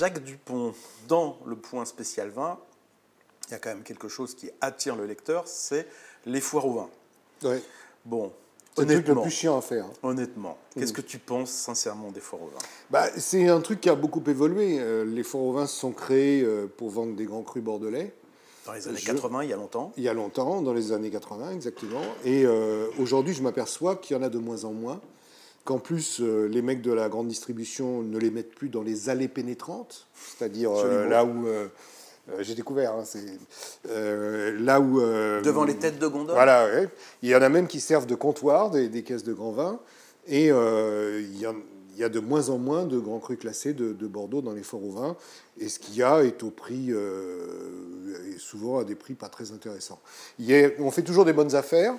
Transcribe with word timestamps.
Jacques 0.00 0.24
Dupont, 0.24 0.72
dans 1.08 1.36
le 1.44 1.56
point 1.56 1.84
spécial 1.84 2.30
vin, 2.30 2.58
il 3.48 3.50
y 3.50 3.54
a 3.54 3.58
quand 3.58 3.68
même 3.68 3.82
quelque 3.82 4.08
chose 4.08 4.34
qui 4.34 4.48
attire 4.62 4.96
le 4.96 5.04
lecteur, 5.04 5.46
c'est 5.46 5.86
les 6.24 6.40
foires 6.40 6.64
au 6.66 6.72
vin. 6.72 6.88
Ouais. 7.42 7.62
Bon, 8.06 8.32
C'est 8.74 8.86
le 8.86 8.92
honnêtement, 8.94 9.20
plus 9.20 9.30
chiant 9.30 9.58
à 9.58 9.60
faire. 9.60 9.84
honnêtement, 10.02 10.56
qu'est-ce 10.74 10.94
que 10.94 11.02
tu 11.02 11.18
penses 11.18 11.50
sincèrement 11.50 12.12
des 12.12 12.20
foires 12.20 12.40
au 12.40 12.46
vin? 12.46 12.58
Bah, 12.88 13.08
c'est 13.18 13.46
un 13.48 13.60
truc 13.60 13.82
qui 13.82 13.90
a 13.90 13.94
beaucoup 13.94 14.22
évolué. 14.26 14.78
Euh, 14.80 15.04
les 15.04 15.22
foires 15.22 15.42
au 15.44 15.52
vin 15.52 15.66
se 15.66 15.78
sont 15.78 15.92
créés 15.92 16.40
euh, 16.40 16.66
pour 16.66 16.88
vendre 16.88 17.14
des 17.14 17.26
grands 17.26 17.42
crus 17.42 17.62
bordelais. 17.62 18.14
Dans 18.64 18.72
les 18.72 18.88
années 18.88 18.96
Je- 18.98 19.04
80, 19.06 19.42
il 19.44 19.50
y 19.50 19.52
a 19.52 19.56
longtemps. 19.56 19.92
Il 19.98 20.02
y 20.02 20.08
a 20.08 20.14
longtemps, 20.14 20.62
dans 20.62 20.72
les 20.72 20.92
années 20.92 21.10
80 21.10 21.50
exactement. 21.50 22.00
Et 22.24 22.46
euh, 22.46 22.86
aujourd'hui, 22.98 23.34
je 23.34 23.42
m'aperçois 23.42 23.96
qu'il 23.96 24.16
y 24.16 24.18
en 24.18 24.22
a 24.22 24.30
de 24.30 24.38
moins 24.38 24.64
en 24.64 24.72
moins. 24.72 24.98
Qu'en 25.70 25.78
plus, 25.78 26.20
euh, 26.20 26.48
les 26.48 26.62
mecs 26.62 26.82
de 26.82 26.92
la 26.92 27.08
grande 27.08 27.28
distribution 27.28 28.02
ne 28.02 28.18
les 28.18 28.32
mettent 28.32 28.56
plus 28.56 28.68
dans 28.70 28.82
les 28.82 29.08
allées 29.08 29.28
pénétrantes, 29.28 30.08
c'est-à-dire 30.16 30.72
euh, 30.76 31.06
là 31.08 31.24
où. 31.24 31.46
euh, 31.46 31.68
j'ai 32.40 32.56
découvert, 32.56 32.94
hein, 32.96 33.04
c'est 33.04 33.24
euh, 33.88 34.58
là 34.60 34.80
où. 34.80 35.00
euh, 35.00 35.40
Devant 35.42 35.62
les 35.62 35.76
têtes 35.76 36.00
de 36.00 36.08
gondole 36.08 36.34
Voilà, 36.34 36.66
ouais. 36.66 36.88
il 37.22 37.28
y 37.28 37.36
en 37.36 37.40
a 37.42 37.48
même 37.48 37.68
qui 37.68 37.78
servent 37.78 38.06
de 38.06 38.16
comptoir, 38.16 38.70
des, 38.72 38.88
des 38.88 39.04
caisses 39.04 39.22
de 39.22 39.32
grands 39.32 39.52
vins. 39.52 39.78
Et 40.26 40.50
euh, 40.50 41.20
il, 41.22 41.38
y 41.38 41.46
en- 41.46 41.54
il 41.94 42.00
y 42.00 42.02
a 42.02 42.08
de 42.08 42.18
moins 42.18 42.48
en 42.48 42.58
moins 42.58 42.84
de 42.84 42.98
grands 42.98 43.20
crus 43.20 43.38
classés 43.38 43.72
de, 43.72 43.92
de 43.92 44.06
Bordeaux 44.08 44.42
dans 44.42 44.54
les 44.54 44.64
forts 44.64 44.82
au 44.84 44.90
vin. 44.90 45.16
Et 45.60 45.68
ce 45.68 45.78
qu'il 45.78 45.94
y 45.94 46.02
a 46.02 46.24
est 46.24 46.42
au 46.42 46.50
prix, 46.50 46.90
et 46.90 48.38
souvent 48.38 48.80
à 48.80 48.84
des 48.84 48.96
prix 48.96 49.14
pas 49.14 49.28
très 49.28 49.52
intéressants. 49.52 50.00
Il 50.40 50.46
y 50.46 50.64
a- 50.64 50.70
on 50.80 50.90
fait 50.90 51.02
toujours 51.02 51.24
des 51.24 51.32
bonnes 51.32 51.54
affaires 51.54 51.94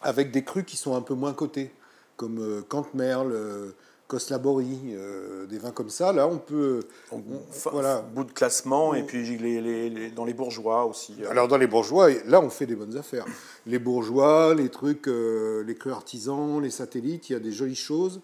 avec 0.00 0.30
des 0.30 0.42
crus 0.44 0.64
qui 0.66 0.78
sont 0.78 0.94
un 0.96 1.02
peu 1.02 1.12
moins 1.12 1.34
cotés, 1.34 1.70
comme 2.20 2.38
euh, 2.38 2.60
Cantemerle, 2.68 3.32
euh, 3.32 3.70
Coslabori, 4.08 4.76
euh, 4.88 5.46
des 5.46 5.56
vins 5.56 5.70
comme 5.70 5.88
ça. 5.88 6.12
Là, 6.12 6.26
on 6.28 6.36
peut. 6.36 6.80
on- 7.12 7.22
voilà. 7.72 8.02
bout 8.14 8.24
de 8.24 8.32
classement, 8.32 8.92
et 8.92 9.02
puis 9.04 9.38
les, 9.38 9.60
les- 9.62 9.88
les- 9.88 10.10
dans 10.10 10.26
les 10.26 10.34
bourgeois 10.34 10.84
aussi. 10.84 11.14
euh. 11.22 11.30
Alors 11.30 11.48
dans 11.48 11.56
les 11.56 11.66
bourgeois, 11.66 12.10
là 12.26 12.40
on 12.42 12.50
fait 12.50 12.66
des 12.66 12.74
bonnes 12.76 12.96
affaires. 12.98 13.24
Les 13.66 13.78
bourgeois, 13.78 14.54
les 14.54 14.68
trucs, 14.68 15.08
euh, 15.08 15.62
les 15.64 15.74
crus 15.76 15.92
artisans, 15.94 16.60
les 16.60 16.70
satellites, 16.70 17.30
il 17.30 17.32
y 17.32 17.36
a 17.36 17.40
des 17.40 17.52
jolies 17.52 17.74
choses, 17.76 18.20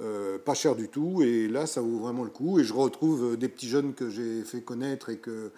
euh, 0.00 0.38
pas 0.38 0.54
cher 0.54 0.74
du 0.76 0.88
tout, 0.88 1.20
et 1.22 1.48
là 1.48 1.66
ça 1.66 1.80
vaut 1.82 1.98
vraiment 1.98 2.24
le 2.24 2.30
coup. 2.30 2.58
Et 2.60 2.64
je 2.64 2.72
retrouve 2.72 3.32
euh, 3.32 3.36
des 3.36 3.48
petits 3.48 3.68
jeunes 3.68 3.92
que 3.92 4.08
j'ai 4.08 4.42
fait 4.42 4.62
connaître 4.62 5.10
et 5.10 5.18
que 5.18 5.50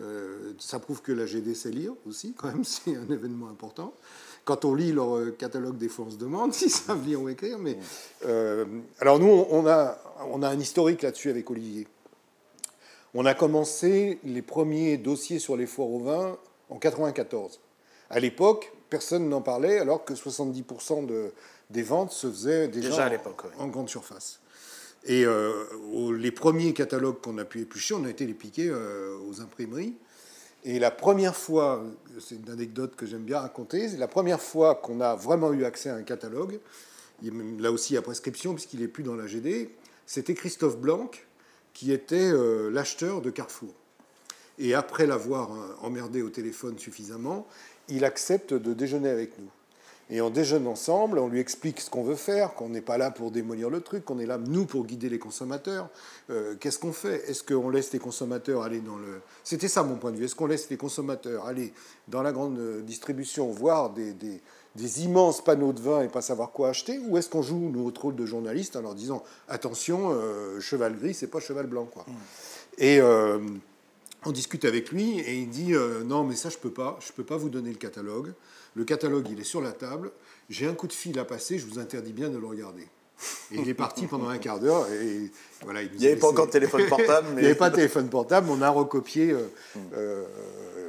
euh, 0.00 0.52
ça 0.58 0.78
prouve 0.80 1.02
que 1.02 1.12
la 1.12 1.24
GD 1.26 1.54
sait 1.54 1.70
lire 1.70 1.92
aussi, 2.06 2.34
quand 2.36 2.48
même, 2.48 2.64
c'est 2.74 2.96
un 2.96 3.08
événement 3.08 3.48
important. 3.48 3.94
Quand 4.44 4.64
on 4.64 4.74
lit 4.74 4.92
leur 4.92 5.16
euh, 5.16 5.30
catalogue 5.38 5.76
des 5.76 5.88
fois 5.88 6.06
on 6.08 6.10
se 6.10 6.16
demande 6.16 6.52
s'ils 6.52 6.70
savent 6.70 7.04
lire 7.06 7.20
ou 7.22 7.28
écrire. 7.28 7.58
Mais 7.58 7.76
euh, 8.26 8.64
alors 9.00 9.18
nous 9.18 9.46
on 9.50 9.66
a 9.66 9.98
on 10.32 10.42
a 10.42 10.48
un 10.48 10.58
historique 10.58 11.02
là-dessus 11.02 11.30
avec 11.30 11.50
Olivier. 11.50 11.86
On 13.14 13.26
a 13.26 13.34
commencé 13.34 14.18
les 14.24 14.42
premiers 14.42 14.96
dossiers 14.96 15.38
sur 15.40 15.56
les 15.56 15.66
foires 15.66 15.88
au 15.90 15.98
vin 16.00 16.38
en 16.68 16.76
94. 16.78 17.58
À 18.08 18.20
l'époque, 18.20 18.72
personne 18.88 19.28
n'en 19.28 19.40
parlait, 19.40 19.78
alors 19.78 20.04
que 20.04 20.14
70% 20.14 21.06
de, 21.06 21.32
des 21.70 21.82
ventes 21.82 22.12
se 22.12 22.28
faisaient 22.30 22.68
déjà, 22.68 22.88
Déjà 22.90 23.04
à 23.04 23.06
en- 23.08 23.10
l'époque, 23.10 23.42
oui. 23.44 23.50
en, 23.58 23.66
grande 23.68 23.88
surface. 23.88 24.40
Et 25.04 25.24
euh, 25.24 25.64
les 26.16 26.30
premiers 26.30 26.72
catalogues 26.72 27.20
qu'on 27.20 27.38
a 27.38 27.44
pu 27.44 27.62
éplucher, 27.62 27.94
on 27.94 28.04
a 28.04 28.10
été 28.10 28.26
les 28.26 28.34
piquer 28.34 28.68
euh, 28.68 29.16
aux 29.28 29.40
imprimeries. 29.40 29.94
Et 30.64 30.78
la 30.78 30.90
première 30.90 31.36
fois, 31.36 31.82
c'est 32.18 32.34
une 32.34 32.50
anecdote 32.50 32.94
que 32.94 33.06
j'aime 33.06 33.22
bien 33.22 33.40
raconter, 33.40 33.88
c'est 33.88 33.96
la 33.96 34.08
première 34.08 34.42
fois 34.42 34.74
qu'on 34.74 35.00
a 35.00 35.14
vraiment 35.14 35.52
eu 35.52 35.64
accès 35.64 35.88
à 35.88 35.94
un 35.94 36.02
catalogue, 36.02 36.60
là 37.58 37.72
aussi 37.72 37.96
à 37.96 38.02
prescription, 38.02 38.54
puisqu'il 38.54 38.80
n'est 38.80 38.88
plus 38.88 39.02
dans 39.02 39.14
la 39.14 39.26
GD, 39.26 39.70
c'était 40.06 40.34
Christophe 40.34 40.76
Blanc, 40.76 41.10
qui 41.72 41.92
était 41.92 42.30
euh, 42.30 42.68
l'acheteur 42.70 43.22
de 43.22 43.30
Carrefour. 43.30 43.72
Et 44.58 44.74
après 44.74 45.06
l'avoir 45.06 45.52
euh, 45.52 45.74
emmerdé 45.80 46.20
au 46.20 46.28
téléphone 46.28 46.78
suffisamment, 46.78 47.46
il 47.88 48.04
accepte 48.04 48.52
de 48.52 48.74
déjeuner 48.74 49.08
avec 49.08 49.38
nous. 49.38 49.48
Et 50.12 50.20
on 50.20 50.28
déjeune 50.30 50.66
ensemble, 50.66 51.20
on 51.20 51.28
lui 51.28 51.38
explique 51.38 51.80
ce 51.80 51.88
qu'on 51.88 52.02
veut 52.02 52.16
faire, 52.16 52.54
qu'on 52.54 52.68
n'est 52.68 52.80
pas 52.80 52.98
là 52.98 53.12
pour 53.12 53.30
démolir 53.30 53.70
le 53.70 53.80
truc, 53.80 54.04
qu'on 54.04 54.18
est 54.18 54.26
là, 54.26 54.38
nous, 54.38 54.66
pour 54.66 54.84
guider 54.84 55.08
les 55.08 55.20
consommateurs. 55.20 55.88
Euh, 56.30 56.56
Qu'est-ce 56.58 56.80
qu'on 56.80 56.92
fait? 56.92 57.30
Est-ce 57.30 57.44
qu'on 57.44 57.70
laisse 57.70 57.92
les 57.92 58.00
consommateurs 58.00 58.62
aller 58.62 58.80
dans 58.80 58.96
le... 58.96 59.20
C'était 59.44 59.68
ça 59.68 59.84
mon 59.84 59.94
point 59.94 60.10
de 60.10 60.16
vue. 60.16 60.24
Est-ce 60.24 60.34
qu'on 60.34 60.46
laisse 60.46 60.68
les 60.68 60.76
consommateurs 60.76 61.46
aller 61.46 61.72
dans 62.08 62.22
la 62.22 62.32
grande 62.32 62.58
euh, 62.58 62.80
distribution, 62.82 63.50
voir 63.50 63.90
des, 63.90 64.12
des- 64.12 64.40
des 64.74 65.04
immenses 65.04 65.44
panneaux 65.44 65.72
de 65.72 65.80
vin 65.80 66.02
et 66.02 66.08
pas 66.08 66.22
savoir 66.22 66.50
quoi 66.50 66.70
acheter? 66.70 66.98
Ou 67.08 67.16
est-ce 67.16 67.28
qu'on 67.28 67.42
joue 67.42 67.70
notre 67.72 68.02
rôle 68.02 68.16
de 68.16 68.26
journaliste 68.26 68.74
en 68.74 68.82
leur 68.82 68.96
disant, 68.96 69.22
attention, 69.48 70.10
euh, 70.10 70.58
cheval 70.60 70.96
gris, 70.96 71.14
c'est 71.14 71.28
pas 71.28 71.40
cheval 71.40 71.66
blanc 71.66 71.86
quoi. 71.92 72.04
Et... 72.78 73.00
euh, 73.00 73.38
on 74.26 74.32
discute 74.32 74.66
avec 74.66 74.90
lui 74.90 75.18
et 75.20 75.38
il 75.38 75.48
dit 75.48 75.72
euh, 75.72 76.04
non 76.04 76.24
mais 76.24 76.36
ça 76.36 76.50
je 76.50 76.58
peux 76.58 76.68
pas, 76.70 76.98
je 77.00 77.10
peux 77.10 77.24
pas 77.24 77.38
vous 77.38 77.48
donner 77.48 77.70
le 77.70 77.78
catalogue. 77.78 78.34
Le 78.74 78.84
catalogue 78.84 79.28
il 79.30 79.40
est 79.40 79.44
sur 79.44 79.60
la 79.60 79.72
table. 79.72 80.10
J'ai 80.48 80.66
un 80.66 80.74
coup 80.74 80.86
de 80.86 80.92
fil 80.92 81.18
à 81.18 81.24
passer, 81.24 81.58
je 81.58 81.66
vous 81.66 81.78
interdis 81.78 82.12
bien 82.12 82.28
de 82.28 82.38
le 82.38 82.46
regarder. 82.46 82.86
Et 83.52 83.58
il 83.58 83.68
est 83.68 83.74
parti 83.74 84.06
pendant 84.06 84.28
un 84.28 84.38
quart 84.38 84.60
d'heure 84.60 84.90
et 84.90 85.30
voilà. 85.62 85.82
Il 85.82 85.94
n'y 85.98 86.06
avait 86.06 86.16
pas 86.16 86.28
encore 86.28 86.46
de 86.46 86.52
téléphone 86.52 86.86
portable, 86.88 87.28
il 87.32 87.40
n'y 87.40 87.44
avait 87.46 87.54
pas 87.54 87.68
de 87.68 87.74
téléphone 87.76 88.08
portable. 88.08 88.48
On 88.50 88.62
a 88.62 88.70
recopié 88.70 89.32
euh, 89.32 89.46
euh, 89.94 90.24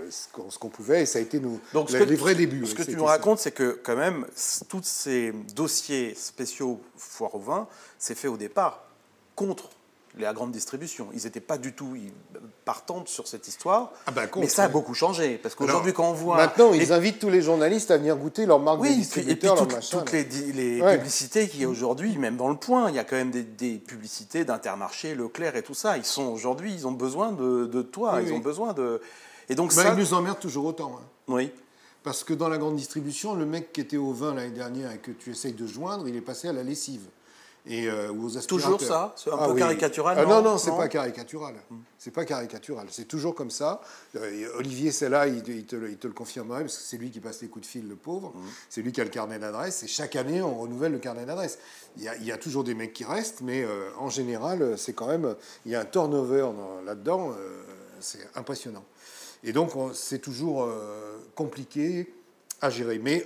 ce 0.09 0.57
qu'on 0.59 0.69
pouvait 0.69 1.01
et 1.03 1.05
ça 1.05 1.19
a 1.19 1.21
été 1.21 1.39
nos, 1.39 1.59
Donc, 1.73 1.89
la- 1.89 2.05
les 2.05 2.15
vrais 2.15 2.35
débuts. 2.35 2.65
Ce 2.65 2.75
que 2.75 2.83
tu 2.83 2.95
nous 2.95 3.03
racontes, 3.03 3.39
c'est 3.39 3.51
que 3.51 3.79
quand 3.83 3.97
même, 3.97 4.25
tous 4.69 4.83
ces 4.83 5.33
dossiers 5.55 6.15
spéciaux 6.15 6.79
foire 6.95 7.35
au 7.35 7.39
vin, 7.39 7.67
c'est 7.99 8.15
fait 8.15 8.27
au 8.29 8.37
départ 8.37 8.85
contre 9.35 9.69
la 10.17 10.33
grande 10.33 10.51
distribution. 10.51 11.07
Ils 11.13 11.23
n'étaient 11.23 11.39
pas 11.39 11.57
du 11.57 11.73
tout 11.73 11.95
partants 12.65 13.03
sur 13.05 13.27
cette 13.27 13.47
histoire. 13.47 13.91
Ah 14.05 14.11
bah, 14.11 14.23
mais 14.35 14.47
ça 14.47 14.63
a 14.65 14.67
beaucoup 14.67 14.93
changé. 14.93 15.37
Parce 15.37 15.55
qu'aujourd'hui, 15.55 15.93
quand 15.93 16.09
on 16.09 16.13
voit. 16.13 16.35
Maintenant, 16.37 16.73
ils 16.73 16.79
les- 16.79 16.91
invitent 16.91 17.19
tous 17.19 17.29
les 17.29 17.41
journalistes 17.41 17.91
à 17.91 17.97
venir 17.97 18.15
goûter 18.17 18.45
leur 18.45 18.59
marque 18.59 18.79
de 18.79 18.83
Oui, 18.83 18.89
et 18.89 18.91
puis, 18.91 19.01
et 19.01 19.05
puis 19.05 19.05
distributeur, 19.23 19.55
leur 19.55 19.63
toutes, 19.67 19.75
machin. 19.75 19.99
toutes 19.99 20.11
là. 20.13 20.19
les, 20.21 20.51
les 20.53 20.81
Ouais. 20.81 20.97
publicités 20.97 21.47
qu'il 21.47 21.61
y 21.61 21.63
a 21.63 21.69
aujourd'hui, 21.69 22.17
même 22.17 22.37
dans 22.37 22.49
le 22.49 22.57
point, 22.57 22.89
il 22.89 22.95
y 22.95 22.99
a 22.99 23.03
quand 23.03 23.15
même 23.15 23.31
des, 23.31 23.43
des 23.43 23.77
publicités 23.77 24.43
d'Intermarché, 24.45 25.15
Leclerc 25.15 25.55
et 25.55 25.63
tout 25.63 25.73
ça. 25.73 25.97
Ils 25.97 26.05
sont 26.05 26.25
aujourd'hui, 26.27 26.73
ils 26.73 26.85
ont 26.87 26.91
besoin 26.91 27.31
de, 27.31 27.65
de 27.65 27.81
toi, 27.81 28.15
Oui, 28.17 28.23
ils 28.23 28.31
oui. 28.31 28.37
ont 28.37 28.39
besoin 28.41 28.73
de. 28.73 29.01
Et 29.49 29.55
donc 29.55 29.73
Bah, 29.75 29.83
ça. 29.83 29.93
ils 29.93 29.97
nous 29.99 30.13
emmerdent 30.13 30.39
toujours 30.39 30.65
autant. 30.65 30.97
hein. 30.99 31.05
Oui. 31.27 31.51
Parce 32.03 32.23
que 32.23 32.33
dans 32.33 32.49
la 32.49 32.57
grande 32.57 32.75
distribution, 32.75 33.35
le 33.35 33.45
mec 33.45 33.73
qui 33.73 33.81
était 33.81 33.97
au 33.97 34.11
vin 34.11 34.33
l'année 34.33 34.49
dernière 34.49 34.91
et 34.91 34.97
que 34.97 35.11
tu 35.11 35.29
essayes 35.31 35.53
de 35.53 35.67
joindre, 35.67 36.07
il 36.07 36.15
est 36.15 36.21
passé 36.21 36.47
à 36.47 36.53
la 36.53 36.63
lessive. 36.63 37.01
Et, 37.67 37.87
euh, 37.87 38.11
aux. 38.11 38.29
Toujours 38.47 38.81
ça 38.81 39.13
C'est 39.15 39.29
un 39.31 39.37
peu 39.37 39.53
caricatural, 39.59 40.17
Ah, 40.19 40.23
non 40.23 40.41
Non, 40.41 40.41
non, 40.51 40.57
c'est 40.57 40.71
pas 40.71 40.87
caricatural. 40.87 41.53
C'est 41.99 42.09
pas 42.11 42.25
caricatural. 42.25 42.87
C'est 42.89 43.05
toujours 43.07 43.35
comme 43.35 43.51
ça. 43.51 43.81
Euh, 44.15 44.47
Olivier, 44.57 44.91
c'est 44.91 45.09
là, 45.09 45.27
il, 45.27 45.47
il 45.47 45.65
te, 45.65 45.75
le- 45.75 45.91
il 45.91 45.97
te 45.97 46.07
le 46.07 46.13
confirmerait, 46.13 46.61
parce 46.61 46.77
que 46.77 46.83
c'est 46.83 46.97
lui 46.97 47.11
qui 47.11 47.19
passe 47.19 47.41
les 47.43 47.47
coups 47.49 47.65
de 47.67 47.69
fil, 47.69 47.87
le 47.87 47.95
pauvre. 47.95 48.33
C'est 48.69 48.81
lui 48.81 48.91
qui 48.91 48.99
a 48.99 49.03
le 49.03 49.11
carnet 49.11 49.37
d'adresse. 49.37 49.83
Et 49.83 49.87
chaque 49.87 50.15
année, 50.15 50.41
on 50.41 50.55
renouvelle 50.59 50.91
le 50.93 50.97
carnet 50.99 51.25
d'adresse. 51.25 51.59
Il 51.97 52.03
y, 52.03 52.07
a, 52.07 52.15
il 52.15 52.25
y 52.25 52.31
a 52.31 52.37
toujours 52.37 52.63
des 52.63 52.73
mecs 52.73 52.93
qui 52.93 53.03
restent, 53.05 53.41
mais 53.41 53.63
euh, 53.63 53.89
en 53.99 54.09
général, 54.09 54.75
c'est 54.77 54.93
quand 54.93 55.07
même. 55.07 55.35
Il 55.67 55.71
y 55.71 55.75
a 55.75 55.81
un 55.81 55.85
turnover 55.85 56.39
dans- 56.41 56.81
là-dedans. 56.83 57.31
euh, 57.37 57.61
c'est 57.99 58.27
impressionnant. 58.33 58.83
Et 59.43 59.53
donc, 59.53 59.75
on- 59.75 59.93
c'est 59.93 60.17
toujours 60.19 60.67
compliqué 61.35 62.11
à 62.61 62.69
gérer. 62.69 62.99
Mais 62.99 63.25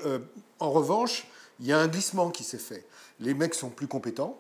en 0.60 0.72
revanche, 0.72 1.28
il 1.60 1.66
y 1.68 1.72
a 1.74 1.80
un 1.80 1.88
glissement 1.88 2.30
qui 2.32 2.44
s'est 2.44 2.58
fait. 2.58 2.86
Les 3.20 3.34
mecs 3.34 3.54
sont 3.56 3.70
plus 3.70 3.88
compétents. 3.88 4.38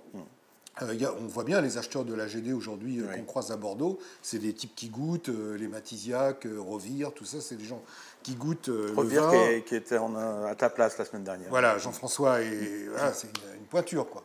Euh, 0.81 0.93
il 0.93 0.99
y 1.01 1.05
a- 1.05 1.13
on 1.13 1.27
voit 1.27 1.45
bien 1.45 1.61
les 1.61 1.77
acheteurs 1.77 2.03
de 2.03 2.13
la 2.13 2.27
GD 2.27 2.51
aujourd'hui 2.51 2.99
euh, 2.99 3.05
Oui. 3.09 3.15
qu'on 3.19 3.23
croise 3.23 3.49
à 3.51 3.55
Bordeaux, 3.55 3.97
c'est 4.21 4.39
des 4.39 4.51
types 4.53 4.75
qui 4.75 4.89
goûtent, 4.89 5.29
euh, 5.29 5.55
les 5.57 5.69
Matisiac, 5.69 6.45
Rovire, 6.57 7.13
tout 7.13 7.23
ça, 7.23 7.39
c'est 7.39 7.55
des 7.55 7.63
gens 7.63 7.81
qui 8.23 8.35
goûtent 8.35 8.67
vin. 8.69 9.29
qui, 9.31 9.35
est- 9.37 9.61
qui 9.63 9.75
était 9.75 9.97
en, 9.97 10.13
à 10.45 10.53
ta 10.55 10.69
place 10.69 10.97
la 10.97 11.05
semaine 11.05 11.23
dernière. 11.23 11.47
Voilà, 11.49 11.77
Jean-François, 11.77 12.41
et 12.41 12.87
voilà, 12.89 13.13
c'est 13.13 13.27
une, 13.27 13.59
une 13.61 13.65
pointure, 13.67 14.09
quoi. 14.09 14.23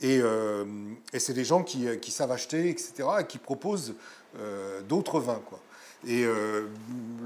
Et, 0.00 0.20
et 1.12 1.18
c'est 1.20 1.34
des 1.34 1.44
gens 1.44 1.62
qui, 1.62 1.86
qui 2.00 2.10
savent 2.10 2.32
acheter, 2.32 2.68
etc., 2.70 2.92
et 3.20 3.26
qui 3.28 3.38
proposent 3.38 3.94
d'autres 4.88 5.20
vins, 5.20 5.40
quoi. 5.48 5.60
Et 6.06 6.24
euh, 6.24 6.66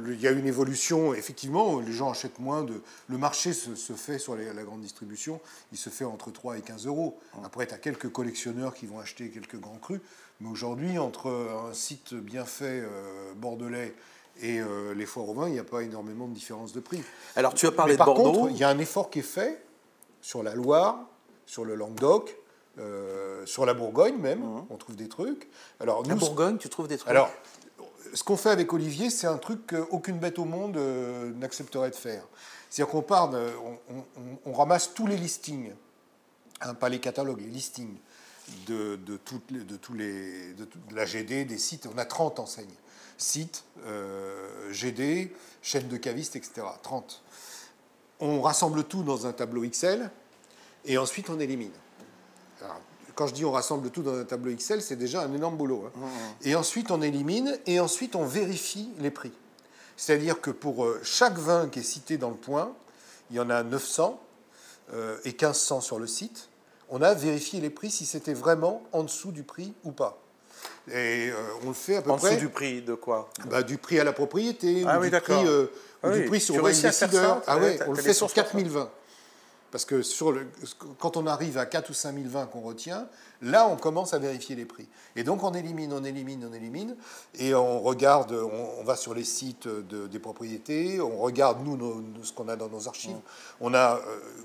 il 0.07 0.21
y 0.21 0.27
a 0.29 0.31
une 0.33 0.47
évolution, 0.47 1.15
effectivement, 1.15 1.81
les 1.81 1.93
gens 1.93 2.11
achètent 2.11 2.39
moins 2.39 2.63
de... 2.63 2.83
Le 3.09 3.17
marché 3.19 3.53
se, 3.55 3.75
se 3.75 3.95
fait 3.95 4.19
sur 4.19 4.37
les- 4.37 4.53
la 4.53 4.63
grande 4.65 4.81
distribution, 4.83 5.41
il 5.73 5.79
se 5.79 5.89
fait 5.89 6.05
entre 6.05 6.31
3 6.31 6.59
et 6.59 6.61
15 6.61 6.87
euros. 6.87 7.19
Après, 7.43 7.67
tu 7.67 7.73
as 7.75 7.79
quelques 7.79 8.11
collectionneurs 8.13 8.75
qui 8.75 8.87
vont 8.87 9.01
acheter 9.01 9.31
quelques 9.31 9.59
grands 9.59 9.79
crus, 9.79 10.01
mais 10.41 10.51
aujourd'hui, 10.51 10.99
entre 10.99 11.31
un 11.31 11.73
site 11.73 12.13
bien 12.15 12.45
fait 12.45 12.83
euh, 12.85 13.33
bordelais 13.35 13.95
et 14.43 14.61
euh, 14.61 14.93
les 14.95 15.07
foires 15.07 15.29
au 15.31 15.35
vin, 15.35 15.49
il 15.49 15.55
n'y 15.55 15.59
a 15.59 15.65
pas 15.65 15.81
énormément 15.83 16.29
de 16.29 16.35
différence 16.35 16.75
de 16.75 16.81
prix. 16.81 17.03
Alors 17.37 17.55
tu 17.55 17.67
as 17.67 17.73
parlé 17.73 17.93
Mais 17.93 17.97
de 17.97 17.99
par 18.05 18.13
Bordeaux. 18.13 18.33
contre, 18.33 18.51
il 18.51 18.59
y 18.59 18.65
a 18.65 18.69
un 18.69 18.79
effort 18.79 19.09
qui 19.09 19.21
est 19.21 19.23
fait 19.23 19.63
sur 20.21 20.43
la 20.43 20.55
Loire, 20.55 20.99
sur 21.47 21.65
le 21.65 21.75
Languedoc, 21.75 22.37
euh, 22.79 23.47
sur 23.47 23.65
la 23.65 23.73
Bourgogne 23.73 24.19
même. 24.19 24.43
On 24.69 24.77
trouve 24.77 24.97
des 24.97 25.09
trucs. 25.09 25.49
Alors, 25.81 26.03
La 26.07 26.15
Bourgogne, 26.15 26.59
tu 26.59 26.69
trouves 26.69 26.89
des 26.89 26.99
trucs? 26.99 27.09
Alors, 27.09 27.31
ce 28.17 28.25
qu'on 28.25 28.39
fait 28.39 28.51
avec 28.51 28.73
Olivier, 28.73 29.11
c'est 29.11 29.27
un 29.27 29.37
truc 29.37 29.67
qu'aucune 29.67 30.19
bête 30.19 30.39
au 30.39 30.47
monde 30.47 30.79
euh, 30.79 31.33
n'accepterait 31.35 31.91
de 31.91 31.95
faire. 31.95 32.27
C'est-à-dire 32.71 32.91
qu'on 32.91 33.03
part, 33.03 33.31
on, 34.47 34.53
ramasse 34.53 34.95
tous 34.95 35.07
les 35.07 35.19
listings, 35.19 35.73
hein, 36.63 36.75
pas 36.75 36.89
les 36.89 36.99
catalogues, 36.99 37.43
les 37.43 37.51
listings. 37.51 37.97
de, 38.67 38.97
de 38.97 39.17
tous 39.19 39.43
les, 39.51 40.55
de, 40.55 40.67
la 40.93 41.05
GD, 41.05 41.45
des 41.45 41.59
sites. 41.59 41.87
On 41.93 41.99
a 41.99 42.07
30 42.07 42.41
enseignes. 42.41 42.75
Sites, 43.19 43.65
euh, 43.85 44.73
GD, 44.73 45.33
chaîne 45.63 45.89
de 45.89 45.97
cavistes, 45.99 46.37
etc. 46.37 46.67
30. 46.83 47.23
On 48.21 48.41
rassemble 48.41 48.85
tout 48.85 49.03
dans 49.03 49.27
un 49.27 49.33
tableau 49.33 49.63
Excel 49.65 50.11
et 50.87 50.97
ensuite 50.97 51.29
on 51.29 51.39
élimine. 51.39 51.73
Quand 53.17 53.27
je 53.27 53.35
dis 53.35 53.45
on 53.45 53.51
rassemble 53.51 53.91
tout 53.91 54.03
dans 54.03 54.15
un 54.15 54.25
tableau 54.25 54.53
Excel, 54.53 54.81
c'est 54.83 54.95
déjà 54.95 55.23
un 55.23 55.35
énorme 55.35 55.57
boulot. 55.57 55.85
Hein. 55.87 55.93
Mmh, 55.97 56.05
mmh. 56.05 56.49
Et 56.49 56.55
ensuite 56.55 56.91
on 56.93 57.03
élimine 57.03 57.59
et 57.67 57.81
ensuite 57.81 58.15
on 58.15 58.25
vérifie 58.25 58.91
les 59.01 59.11
prix. 59.11 59.33
C'est-à-dire 59.97 60.41
que 60.41 60.51
pour 60.51 60.85
euh, 60.85 61.01
chaque 61.03 61.39
vin 61.39 61.69
qui 61.69 61.81
est 61.81 61.83
cité 61.83 62.19
dans 62.19 62.29
le 62.29 62.37
point, 62.37 62.73
il 63.31 63.37
y 63.37 63.41
en 63.41 63.51
a 63.51 63.63
900 63.63 64.21
euh, 64.93 65.17
et 65.25 65.31
1500 65.31 65.81
sur 65.81 65.99
le 65.99 66.07
site. 66.07 66.51
On 66.91 67.03
a 67.03 67.15
vérifié 67.15 67.61
les 67.61 67.71
prix 67.71 67.91
si 67.91 68.07
c'était 68.07 68.35
vraiment 68.35 68.83
en 68.93 69.03
dessous 69.03 69.33
du 69.33 69.43
prix 69.43 69.73
ou 69.83 69.91
pas. 69.91 70.23
Et 70.89 71.31
euh, 71.31 71.35
on 71.65 71.69
le 71.69 71.75
fait 71.75 71.97
à 71.97 72.03
peu 72.03 72.15
près. 72.17 72.29
En 72.29 72.31
dessous 72.31 72.41
du 72.41 72.49
prix 72.51 72.83
de 72.83 72.95
quoi? 72.95 73.31
Bah, 73.47 73.63
Du 73.63 73.79
prix 73.79 73.99
à 73.99 74.05
la 74.05 74.13
propriété, 74.13 74.85
ah 74.87 75.01
ou 75.01 75.03
du, 75.03 75.11
prix, 75.11 75.35
ah 76.03 76.11
du 76.11 76.25
prix 76.27 76.41
sur 76.41 76.65
le 76.65 76.71
décideur. 76.71 77.43
Ah 77.47 77.59
ouais, 77.59 77.79
on 77.87 77.93
le 77.93 78.03
fait 78.03 78.15
sur 78.15 78.33
4020. 78.33 78.91
Parce 79.71 79.85
que 79.85 80.03
sur 80.03 80.33
le, 80.33 80.47
quand 80.99 81.17
on 81.17 81.27
arrive 81.27 81.59
à 81.59 81.67
4 81.67 81.91
ou 81.91 81.95
5 81.95 82.17
020 82.17 82.47
qu'on 82.47 82.61
retient, 82.61 83.09
là, 83.43 83.69
on 83.69 83.77
commence 83.77 84.15
à 84.15 84.19
vérifier 84.19 84.57
les 84.57 84.65
prix. 84.65 84.87
Et 85.17 85.25
donc, 85.25 85.43
on 85.43 85.53
élimine, 85.53 85.93
on 85.93 86.05
élimine, 86.05 86.47
on 86.49 86.55
élimine, 86.55 86.97
et 87.39 87.55
on 87.55 87.81
regarde, 87.81 88.33
on, 88.33 88.85
va 88.85 88.97
sur 88.97 89.15
les 89.15 89.25
sites 89.25 89.69
des 89.69 90.19
propriétés, 90.19 91.01
on 91.01 91.19
regarde, 91.19 91.59
nous, 91.65 92.05
ce 92.23 92.33
qu'on 92.33 92.49
a 92.49 92.57
dans 92.57 92.69
nos 92.69 92.89
archives. 92.89 93.19
On 93.61 93.75
a 93.75 93.97
euh, 93.97 94.01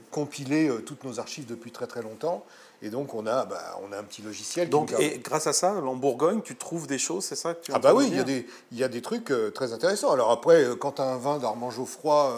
compilé 0.09 0.67
euh, 0.67 0.81
toutes 0.81 1.03
nos 1.03 1.19
archives 1.19 1.45
depuis 1.45 1.71
très 1.71 1.87
très 1.87 2.01
longtemps, 2.01 2.43
et 2.81 2.89
donc, 2.89 3.13
on 3.13 3.27
a, 3.27 3.45
bah, 3.45 3.79
on 3.87 3.91
a 3.91 3.99
un 3.99 4.03
petit 4.03 4.23
logiciel. 4.23 4.69
Donc, 4.69 4.93
et 4.99 5.19
grâce 5.19 5.45
à 5.45 5.53
ça, 5.53 5.75
en 5.75 5.95
Bourgogne, 5.95 6.41
tu 6.41 6.55
trouves 6.55 6.87
des 6.87 6.97
choses, 6.97 7.25
c'est 7.25 7.35
ça 7.35 7.53
que 7.53 7.65
tu 7.65 7.71
Ah, 7.73 7.79
bah 7.79 7.93
oui, 7.93 8.07
il 8.07 8.17
y, 8.17 8.19
a 8.19 8.23
des, 8.23 8.47
il 8.71 8.77
y 8.79 8.83
a 8.83 8.89
des 8.89 9.01
trucs 9.01 9.31
euh, 9.31 9.51
très 9.51 9.71
intéressants. 9.71 10.11
Alors, 10.11 10.31
après, 10.31 10.65
quand 10.79 10.93
tu 10.93 11.01
as 11.01 11.05
un 11.05 11.17
vin 11.17 11.37
d'Armand 11.37 11.69
Geoffroy. 11.69 12.35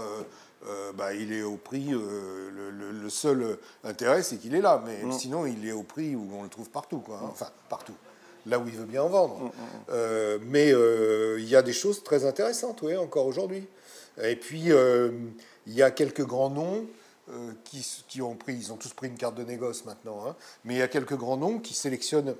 Euh, 0.67 0.93
bah, 0.93 1.13
il 1.13 1.33
est 1.33 1.41
au 1.41 1.57
prix. 1.57 1.93
Euh, 1.93 2.49
le, 2.71 3.09
seul 3.09 3.57
intérêt, 3.83 4.23
c'est 4.23 4.37
qu'il 4.37 4.55
est 4.55 4.61
là. 4.61 4.81
Mais 4.85 5.03
mm. 5.03 5.11
sinon, 5.11 5.45
il 5.45 5.67
est 5.67 5.71
au 5.71 5.83
prix 5.83 6.15
où 6.15 6.29
on 6.33 6.43
le 6.43 6.49
trouve 6.49 6.69
partout. 6.69 6.99
Quoi, 6.99 7.17
hein. 7.17 7.29
Enfin, 7.31 7.47
partout. 7.69 7.95
Là 8.45 8.59
où 8.59 8.67
il 8.67 8.75
veut 8.75 8.85
bien 8.85 9.03
en 9.03 9.09
vendre. 9.09 9.39
Mm, 9.39 9.45
mm, 9.45 9.51
euh, 9.91 10.39
mais 10.41 10.69
il 11.39 11.47
y 11.47 11.55
a 11.55 11.61
des 11.61 11.73
choses 11.73 12.03
très 12.03 12.25
intéressantes, 12.25 12.81
oui, 12.81 12.95
encore 12.95 13.25
aujourd'hui. 13.25 13.67
Et 14.21 14.35
puis, 14.35 14.69
il 14.69 15.73
y 15.73 15.81
a 15.81 15.91
quelques 15.91 16.25
grands 16.25 16.49
noms. 16.49 16.85
qui, 17.63 17.85
qui, 18.07 18.21
ont 18.21 18.35
pris, 18.35 18.53
ils 18.53 18.71
ont 18.73 18.77
tous 18.77 18.93
pris 18.93 19.07
une 19.07 19.17
carte 19.17 19.35
de 19.35 19.43
négoce 19.43 19.85
maintenant, 19.85 20.27
hein. 20.27 20.35
mais 20.65 20.75
il 20.75 20.77
y 20.79 20.81
a 20.81 20.89
quelques 20.89 21.15
grands 21.15 21.37
noms 21.37 21.57
qui 21.57 21.73
sélectionnent 21.73 22.35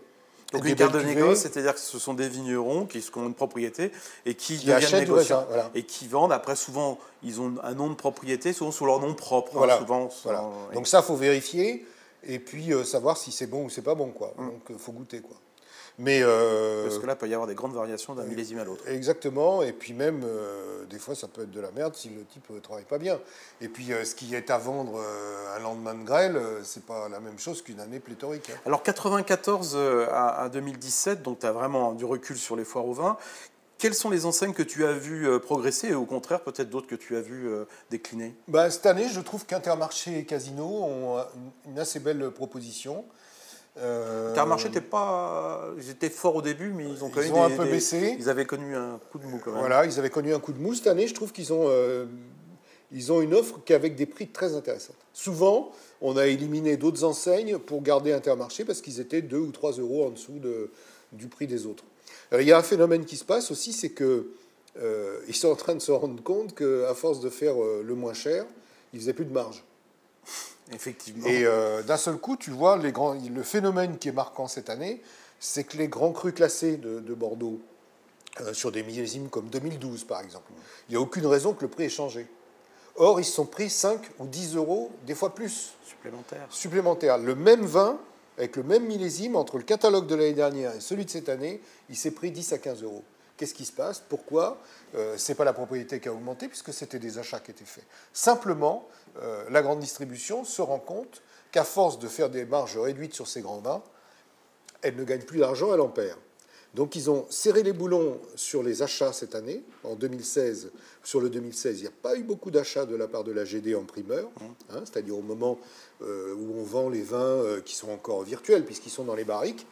donc 0.53 0.65
une 0.65 0.75
carte 0.75 0.93
de 0.93 1.01
négoce, 1.01 1.39
c'est-à-dire 1.39 1.73
que 1.73 1.79
ce 1.79 1.97
sont 1.99 2.13
des 2.13 2.29
vignerons 2.29 2.85
qui 2.85 3.03
ont 3.15 3.25
une 3.25 3.33
propriété 3.33 3.91
et 4.25 4.35
qui, 4.35 4.57
deviennent 4.57 4.99
négociants 4.99 5.45
et 5.73 5.83
qui 5.83 6.07
vendent. 6.07 6.31
Après, 6.31 6.55
souvent, 6.55 6.99
ils 7.23 7.41
ont 7.41 7.55
un 7.63 7.73
nom 7.73 7.89
de 7.89 7.95
propriété, 7.95 8.53
souvent 8.53 8.71
sous 8.71 8.85
leur 8.85 8.99
nom 8.99 9.13
propre. 9.13 9.51
Hein, 9.55 9.57
voilà. 9.57 9.77
souvent, 9.79 10.09
Donc 10.73 10.87
ça, 10.87 11.01
faut 11.01 11.15
vérifier 11.15 11.85
et 12.25 12.39
puis 12.39 12.71
euh, 12.73 12.83
savoir 12.83 13.17
si 13.17 13.31
c'est 13.31 13.47
bon 13.47 13.65
ou 13.65 13.69
c'est 13.69 13.81
pas 13.81 13.95
bon, 13.95 14.11
quoi. 14.11 14.33
Hum. 14.37 14.47
Donc, 14.47 14.61
il 14.69 14.75
euh, 14.75 14.77
faut 14.77 14.91
goûter, 14.91 15.19
quoi. 15.19 15.35
Mais 15.99 16.21
euh, 16.23 16.83
Parce 16.83 16.97
que 16.97 17.05
là, 17.05 17.13
il 17.13 17.17
peut 17.17 17.27
y 17.27 17.33
avoir 17.33 17.47
des 17.47 17.53
grandes 17.53 17.73
variations 17.73 18.15
d'un 18.15 18.23
millésime 18.23 18.59
à 18.59 18.63
l'autre. 18.63 18.83
Exactement, 18.87 19.61
et 19.61 19.73
puis 19.73 19.93
même, 19.93 20.23
euh, 20.23 20.85
des 20.85 20.97
fois, 20.97 21.13
ça 21.13 21.27
peut 21.27 21.43
être 21.43 21.51
de 21.51 21.61
la 21.61 21.71
merde 21.71 21.95
si 21.95 22.09
le 22.09 22.23
type 22.25 22.49
ne 22.49 22.59
travaille 22.59 22.85
pas 22.85 22.97
bien. 22.97 23.19
Et 23.61 23.67
puis, 23.67 23.93
euh, 23.93 24.03
ce 24.03 24.15
qui 24.15 24.33
est 24.33 24.49
à 24.49 24.57
vendre 24.57 24.99
un 25.55 25.59
lendemain 25.59 25.93
de 25.93 26.03
grêle, 26.03 26.39
c'est 26.63 26.85
pas 26.85 27.09
la 27.09 27.19
même 27.19 27.37
chose 27.37 27.61
qu'une 27.61 27.79
année 27.79 27.99
pléthorique. 27.99 28.49
Hein. 28.49 28.59
Alors, 28.65 28.81
94 28.81 29.77
à, 30.11 30.49
2017, 30.51 31.21
donc 31.21 31.39
tu 31.39 31.45
as 31.45 31.51
vraiment 31.51 31.93
du 31.93 32.05
recul 32.05 32.37
sur 32.37 32.55
les 32.55 32.65
foires 32.65 32.85
au 32.85 32.93
vin. 32.93 33.17
Quelles 33.77 33.93
sont 33.93 34.09
les 34.09 34.25
enseignes 34.25 34.53
que 34.53 34.63
tu 34.63 34.85
as 34.85 34.93
vues 34.93 35.27
progresser 35.41 35.89
et 35.89 35.93
au 35.93 36.05
contraire 36.05 36.39
peut-être 36.39 36.69
d'autres 36.69 36.87
que 36.87 36.95
tu 36.95 37.17
as 37.17 37.21
vues 37.21 37.49
décliner? 37.89 38.33
Bah, 38.47 38.71
Cette 38.71 38.85
année, 38.85 39.09
je 39.09 39.19
trouve 39.19 39.45
qu'Intermarché 39.45 40.19
et 40.19 40.25
Casino 40.25 40.63
ont 40.63 41.23
une 41.67 41.79
assez 41.79 41.99
belle 41.99 42.31
proposition. 42.31 43.03
Euh, 43.77 44.29
Intermarché 44.31 44.67
n'était 44.67 44.81
pas, 44.81 45.67
ils 45.77 45.89
étaient 45.89 46.09
forts 46.09 46.35
au 46.35 46.41
début, 46.41 46.71
mais 46.73 46.87
ils 46.87 47.03
ont 47.03 47.09
quand 47.09 47.21
même 47.21 47.35
un 47.35 47.49
peu 47.49 47.65
baissé. 47.65 48.15
Ils 48.19 48.29
avaient 48.29 48.45
connu 48.45 48.75
un 48.75 48.99
coup 49.11 49.17
de 49.17 49.25
mou 49.25 49.39
quand 49.43 49.51
même. 49.51 49.59
Voilà, 49.59 49.85
ils 49.85 49.97
avaient 49.97 50.11
connu 50.11 50.33
un 50.33 50.39
coup 50.39 50.53
de 50.53 50.59
mou 50.59 50.75
cette 50.75 50.87
année. 50.87 51.07
Je 51.07 51.15
trouve 51.15 51.31
qu'ils 51.31 51.53
ont, 51.53 51.65
euh, 51.67 52.05
ils 52.91 53.11
ont 53.11 53.21
une 53.21 53.33
offre 53.33 53.59
qui 53.65 53.73
avec 53.73 53.95
des 53.95 54.05
prix 54.05 54.27
très 54.27 54.53
intéressants. 54.53 54.93
Souvent, 55.11 55.71
on 56.01 56.17
a 56.17 56.27
éliminé 56.27 56.77
d'autres 56.77 57.03
enseignes 57.03 57.57
pour 57.57 57.81
garder 57.81 58.13
Intermarché 58.13 58.63
parce 58.63 58.81
qu'ils 58.81 58.99
étaient 58.99 59.23
2 59.23 59.37
ou 59.37 59.51
3 59.51 59.73
euros 59.73 60.05
en 60.05 60.11
dessous 60.11 60.39
de, 60.39 60.69
du 61.11 61.27
prix 61.27 61.47
des 61.47 61.65
autres. 61.65 61.83
il 62.31 62.43
y 62.43 62.51
a 62.51 62.57
un 62.57 62.63
phénomène 62.63 63.05
qui 63.05 63.17
se 63.17 63.25
passe 63.25 63.49
aussi, 63.49 63.73
c'est 63.73 63.89
que 63.89 64.27
euh, 64.77 65.19
ils 65.27 65.35
sont 65.35 65.49
en 65.49 65.55
train 65.55 65.73
de 65.73 65.81
se 65.81 65.91
rendre 65.91 66.21
compte 66.21 66.53
qu'à 66.55 66.93
force 66.93 67.21
de 67.21 67.29
faire 67.29 67.55
le 67.57 67.95
moins 67.95 68.13
cher, 68.13 68.45
ils 68.93 68.99
faisaient 68.99 69.13
plus 69.13 69.25
de 69.25 69.33
marge. 69.33 69.63
Effectivement. 70.71 71.27
Et 71.27 71.45
euh, 71.45 71.83
d'un 71.83 71.97
seul 71.97 72.17
coup, 72.17 72.37
tu 72.37 72.51
vois, 72.51 72.77
les 72.77 72.91
grands, 72.91 73.13
le 73.13 73.43
phénomène 73.43 73.97
qui 73.97 74.09
est 74.09 74.13
marquant 74.13 74.47
cette 74.47 74.69
année, 74.69 75.01
c'est 75.39 75.65
que 75.65 75.77
les 75.77 75.87
grands 75.87 76.11
crus 76.11 76.33
classés 76.33 76.77
de, 76.77 77.13
Bordeaux, 77.13 77.59
euh, 78.41 78.53
sur 78.53 78.71
des 78.71 78.81
millésimes 78.83 79.29
comme 79.29 79.49
2012 79.49 80.05
par 80.05 80.21
exemple, 80.21 80.51
il 80.87 80.93
n'y 80.93 80.97
a 80.97 81.01
aucune 81.01 81.25
raison 81.27 81.53
que 81.53 81.61
le 81.61 81.67
prix 81.67 81.85
ait 81.85 81.89
changé. 81.89 82.27
Or, 82.95 83.19
ils 83.19 83.25
se 83.25 83.33
sont 83.33 83.45
pris 83.45 83.69
5 83.69 83.99
ou 84.19 84.27
10 84.27 84.55
euros, 84.55 84.91
des 85.05 85.15
fois 85.15 85.33
plus. 85.33 85.73
Supplémentaires. 85.85 86.47
Supplémentaires. 86.49 87.17
Le 87.17 87.33
même 87.33 87.65
vin, 87.65 87.99
avec 88.37 88.55
le 88.55 88.63
même 88.63 88.85
millésime, 88.85 89.35
entre 89.35 89.57
le 89.57 89.63
catalogue 89.63 90.05
de 90.07 90.15
l'année 90.15 90.33
dernière 90.33 90.75
et 90.75 90.79
celui 90.79 91.05
de 91.05 91.09
cette 91.09 91.29
année, 91.29 91.59
il 91.89 91.97
s'est 91.97 92.11
pris 92.11 92.31
10 92.31 92.53
à 92.53 92.57
15 92.59 92.83
euros. 92.83 93.03
Qu'est-ce 93.43 93.55
qui 93.55 93.65
se 93.65 93.73
passe 93.73 94.01
Pourquoi 94.07 94.57
euh, 94.95 95.17
Ce 95.17 95.29
n'est 95.29 95.35
pas 95.35 95.43
la 95.43 95.51
propriété 95.51 95.99
qui 95.99 96.07
a 96.07 96.13
augmenté, 96.13 96.47
puisque 96.47 96.73
c'était 96.73 96.97
des 96.97 97.17
achats 97.17 97.41
qui 97.41 97.51
étaient 97.51 97.65
faits. 97.65 97.83
Simplement, 98.13 98.87
euh, 99.21 99.43
la 99.49 99.61
grande 99.61 99.81
distribution 99.81 100.45
se 100.45 100.61
rend 100.61 100.79
compte 100.79 101.21
qu'à 101.51 101.65
force 101.65 101.99
de 101.99 102.07
faire 102.07 102.29
des 102.29 102.45
marges 102.45 102.77
réduites 102.77 103.13
sur 103.13 103.27
ces 103.27 103.41
grands 103.41 103.59
vins, 103.59 103.83
elle 104.81 104.95
ne 104.95 105.03
gagne 105.03 105.23
plus 105.23 105.39
d'argent, 105.39 105.73
elle 105.73 105.81
en 105.81 105.89
perd. 105.89 106.17
Donc 106.73 106.95
ils 106.95 107.09
ont 107.09 107.25
serré 107.29 107.63
les 107.63 107.73
boulons 107.73 108.17
sur 108.35 108.63
les 108.63 108.81
achats 108.81 109.11
cette 109.11 109.35
année. 109.35 109.61
En 109.83 109.95
2016, 109.95 110.71
sur 111.03 111.19
le 111.19 111.29
2016, 111.29 111.79
il 111.79 111.81
n'y 111.81 111.87
a 111.89 111.91
pas 112.01 112.15
eu 112.15 112.23
beaucoup 112.23 112.49
d'achats 112.49 112.85
de 112.85 112.95
la 112.95 113.09
part 113.09 113.25
de 113.25 113.33
la 113.33 113.43
GD 113.43 113.75
en 113.75 113.83
primeur, 113.83 114.29
hein, 114.69 114.83
c'est-à-dire 114.85 115.17
au 115.17 115.21
moment 115.21 115.59
euh, 116.01 116.33
où 116.33 116.61
on 116.61 116.63
vend 116.63 116.87
les 116.87 117.03
vins 117.03 117.59
qui 117.65 117.75
sont 117.75 117.91
encore 117.91 118.23
virtuels 118.23 118.63
puisqu'ils 118.63 118.89
sont 118.89 119.03
dans 119.03 119.15
les 119.15 119.25
barriques. 119.25 119.67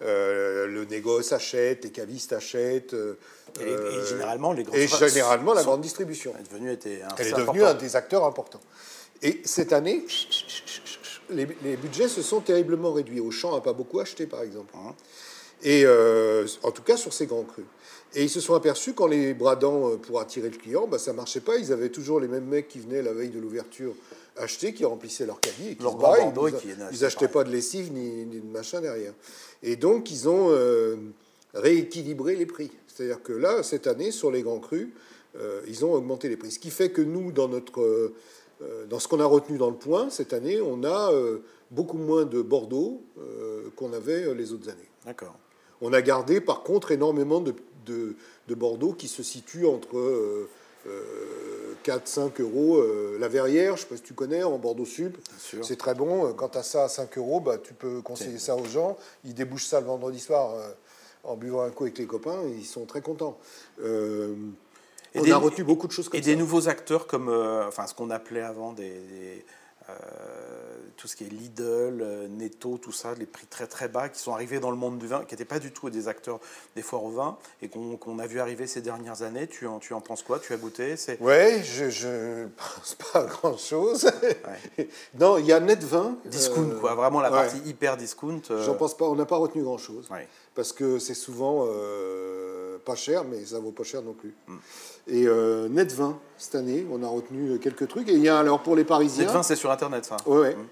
Le 0.00 0.84
négoce 0.84 1.32
achète, 1.32 1.84
les 1.84 1.90
cavistes 1.90 2.32
achètent. 2.32 2.94
et, 3.60 4.06
généralement, 4.08 4.52
les 4.52 4.64
et 4.72 4.86
généralement, 4.86 5.54
la 5.54 5.62
grande 5.62 5.80
distribution. 5.80 6.32
Elle 6.34 6.44
est 6.44 6.48
devenue, 6.48 6.72
était 6.72 7.02
Elle 7.18 7.26
est 7.28 7.32
devenue 7.32 7.64
un 7.64 7.74
des 7.74 7.96
acteurs 7.96 8.24
importants. 8.24 8.60
Et 9.22 9.40
cette 9.44 9.72
année, 9.72 10.04
les, 11.30 11.46
budgets 11.76 12.08
se 12.08 12.22
sont 12.22 12.40
terriblement 12.40 12.92
réduits. 12.92 13.20
Auchan 13.20 13.54
n'a 13.54 13.60
pas 13.60 13.72
beaucoup 13.72 14.00
acheté, 14.00 14.26
par 14.26 14.42
exemple. 14.42 14.74
Hein. 14.76 14.94
Et 15.62 15.84
euh, 15.84 16.46
en 16.62 16.70
tout 16.70 16.82
cas 16.82 16.96
sur 16.96 17.12
ces 17.12 17.26
grands 17.26 17.44
crus. 17.44 17.64
Et 18.14 18.22
ils 18.22 18.30
se 18.30 18.40
sont 18.40 18.54
aperçus 18.54 18.94
qu'en 18.94 19.06
les 19.06 19.34
bradant 19.34 19.90
euh, 19.90 19.96
pour 19.96 20.20
attirer 20.20 20.48
le 20.48 20.56
client, 20.56 20.86
bah, 20.86 20.98
ça 20.98 21.12
ne 21.12 21.16
marchait 21.16 21.40
pas. 21.40 21.56
Ils 21.56 21.72
avaient 21.72 21.90
toujours 21.90 22.20
les 22.20 22.28
mêmes 22.28 22.46
mecs 22.46 22.68
qui 22.68 22.78
venaient 22.78 23.02
la 23.02 23.12
veille 23.12 23.30
de 23.30 23.38
l'ouverture 23.38 23.94
acheter, 24.36 24.74
qui 24.74 24.84
remplissaient 24.84 25.26
leur 25.26 25.40
caddie 25.40 25.70
et 25.70 25.76
qui 25.76 25.84
Ils 26.92 27.00
n'achetaient 27.00 27.28
pas 27.28 27.44
de 27.44 27.50
lessive 27.50 27.92
ni, 27.92 28.26
de 28.26 28.46
machin 28.46 28.80
derrière. 28.80 29.12
Et 29.62 29.76
donc 29.76 30.10
ils 30.10 30.28
ont 30.28 30.48
euh, 30.50 30.96
rééquilibré 31.54 32.36
les 32.36 32.46
prix. 32.46 32.70
C'est-à-dire 32.86 33.22
que 33.22 33.32
là, 33.32 33.62
cette 33.62 33.86
année, 33.86 34.10
sur 34.10 34.30
les 34.30 34.42
grands 34.42 34.60
crus, 34.60 34.88
ils 35.68 35.84
ont 35.84 35.92
augmenté 35.92 36.30
les 36.30 36.38
prix. 36.38 36.50
Ce 36.50 36.58
qui 36.58 36.70
fait 36.70 36.88
que 36.88 37.02
nous, 37.02 37.30
dans 37.30 37.46
notre 37.46 38.14
euh, 38.62 38.86
dans 38.86 38.98
ce 38.98 39.06
qu'on 39.06 39.20
a 39.20 39.26
retenu 39.26 39.58
dans 39.58 39.68
le 39.68 39.76
point, 39.76 40.08
cette 40.10 40.32
année, 40.32 40.60
on 40.60 40.82
a 40.82 41.12
euh, 41.12 41.38
beaucoup 41.70 41.98
moins 41.98 42.24
de 42.24 42.40
Bordeaux 42.40 43.02
euh, 43.18 43.68
qu'on 43.76 43.92
avait 43.92 44.34
les 44.34 44.52
autres 44.52 44.70
années. 44.70 44.88
D'accord. 45.04 45.36
On 45.82 45.92
a 45.92 46.00
gardé, 46.00 46.40
par 46.40 46.62
contre, 46.62 46.90
énormément 46.90 47.40
de, 47.40 47.54
de, 47.86 48.54
Bordeaux 48.54 48.92
qui 48.92 49.08
se 49.08 49.22
situent 49.22 49.66
entre 49.66 50.48
4-5 51.84 52.40
euros. 52.40 52.82
la 53.18 53.28
Verrière, 53.28 53.76
je 53.76 53.82
ne 53.82 53.84
sais 53.84 53.86
pas 53.86 53.96
si 53.96 54.02
tu 54.02 54.14
connais, 54.14 54.42
en 54.42 54.58
Bordeaux 54.58 54.84
Sud, 54.84 55.16
c'est 55.62 55.76
très 55.78 55.94
bon. 55.94 56.32
Quand 56.34 56.50
tu 56.50 56.58
as 56.58 56.62
ça 56.62 56.84
à 56.84 56.88
5 56.88 57.16
euros, 57.18 57.40
bah, 57.40 57.58
tu 57.58 57.74
peux 57.74 58.02
conseiller 58.02 58.38
ça 58.38 58.56
aux 58.56 58.66
gens. 58.66 58.96
Ils 59.24 59.34
débouchent 59.34 59.66
ça 59.66 59.80
le 59.80 59.86
vendredi 59.86 60.20
soir 60.20 60.54
en 61.24 61.36
buvant 61.36 61.62
un 61.62 61.70
coup 61.70 61.84
avec 61.84 61.98
les 61.98 62.06
copains, 62.06 62.40
ils 62.56 62.64
sont 62.64 62.84
très 62.84 63.00
contents 63.00 63.38
on 65.16 65.30
a 65.30 65.36
retenu 65.36 65.64
beaucoup 65.64 65.86
de 65.86 65.92
choses 65.92 66.08
comme 66.08 66.18
et 66.18 66.22
ça. 66.22 66.30
Et 66.30 66.34
des 66.34 66.38
nouveaux 66.38 66.68
acteurs 66.68 67.06
comme 67.06 67.28
euh, 67.28 67.66
enfin, 67.66 67.86
ce 67.86 67.94
qu'on 67.94 68.10
appelait 68.10 68.42
avant 68.42 68.72
des, 68.72 68.90
euh, 68.90 69.38
tout 70.96 71.08
ce 71.08 71.16
qui 71.16 71.24
est 71.24 71.28
Lidl, 71.28 72.00
euh, 72.00 72.28
Netto, 72.28 72.78
tout 72.78 72.92
ça, 72.92 73.14
les 73.14 73.26
prix 73.26 73.46
très 73.46 73.66
très 73.66 73.88
bas 73.88 74.08
qui 74.08 74.18
sont 74.18 74.32
arrivés 74.32 74.60
dans 74.60 74.70
le 74.70 74.76
monde 74.76 74.98
du 74.98 75.06
vin, 75.06 75.24
qui 75.24 75.34
n'étaient 75.34 75.44
pas 75.44 75.58
du 75.58 75.70
tout 75.70 75.90
des 75.90 76.08
acteurs 76.08 76.40
des 76.74 76.82
foires 76.82 77.04
au 77.04 77.10
vin 77.10 77.36
et 77.62 77.68
qu'on 77.68 78.18
a 78.18 78.26
vu 78.26 78.40
arriver 78.40 78.66
ces 78.66 78.80
dernières 78.80 79.22
années. 79.22 79.46
Tu 79.46 79.66
en, 79.66 79.78
tu 79.78 79.94
en 79.94 80.00
penses 80.00 80.22
quoi? 80.22 80.38
Tu 80.38 80.52
as 80.52 80.56
goûté? 80.56 80.94
Oui, 81.20 81.62
je 81.62 82.08
ne 82.08 82.46
pense 82.56 82.94
pas 82.94 83.20
à 83.20 83.24
grand 83.24 83.56
chose. 83.56 84.10
non, 85.18 85.38
il 85.38 85.46
y 85.46 85.52
a 85.52 85.60
Net 85.60 85.82
Vin. 85.84 86.16
Discount, 86.24 86.70
quoi, 86.80 86.94
vraiment 86.94 87.20
la 87.20 87.30
partie 87.30 87.58
hyper 87.66 87.96
discount. 87.96 88.42
J'en 88.48 88.74
pense 88.74 88.96
pas, 88.96 89.04
on 89.04 89.14
n'a 89.14 89.26
pas 89.26 89.36
retenu 89.36 89.62
grand 89.62 89.78
chose. 89.78 90.08
Parce 90.54 90.72
que 90.72 90.98
c'est 90.98 91.14
souvent 91.14 91.66
pas 92.86 92.94
cher, 92.94 93.24
mais 93.24 93.44
ça 93.44 93.58
vaut 93.58 93.72
pas 93.72 93.82
cher 93.82 94.00
non 94.00 94.14
plus. 94.14 94.34
Mm. 94.46 94.54
Et 95.08 95.26
euh, 95.26 95.68
Net 95.68 95.92
20, 95.92 96.18
cette 96.38 96.54
année, 96.54 96.86
on 96.90 97.02
a 97.02 97.08
retenu 97.08 97.58
quelques 97.58 97.88
trucs. 97.88 98.08
Et 98.08 98.14
il 98.14 98.22
y 98.22 98.28
a 98.28 98.38
alors 98.38 98.62
pour 98.62 98.76
les 98.76 98.84
Parisiens. 98.84 99.24
Net 99.24 99.34
20, 99.34 99.42
c'est 99.42 99.56
sur 99.56 99.70
Internet, 99.70 100.06
ça 100.06 100.16
Ouais. 100.24 100.54
Mm. 100.54 100.66